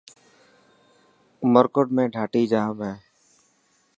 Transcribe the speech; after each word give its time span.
عمرڪوٽ 1.43 1.87
۾ 2.01 2.03
ڌاٽي 2.15 2.43
ڄام 2.51 2.75
هي. 2.85 2.93